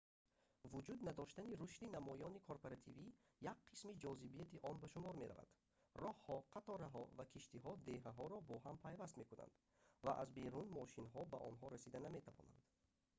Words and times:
вуҷуд 0.73 0.99
надоштани 1.07 1.57
рушди 1.61 1.91
намоёни 1.95 2.43
корпоративӣ 2.47 3.07
як 3.51 3.57
қисми 3.69 3.99
ҷозибияти 4.03 4.61
он 4.69 4.75
ба 4.81 4.87
шумор 4.93 5.15
меравад 5.21 5.49
роҳҳо 6.03 6.37
қатораҳо 6.53 7.03
ва 7.17 7.25
киштиҳо 7.33 7.71
деҳаҳоро 7.89 8.37
бо 8.49 8.55
ҳам 8.65 8.77
пайваст 8.85 9.13
мекунанд 9.21 9.53
ва 10.05 10.11
аз 10.23 10.29
берун 10.37 10.67
мошинҳо 10.79 11.21
ба 11.31 11.37
онҳо 11.49 11.65
расида 11.75 11.99
наметавонанд 12.05 12.57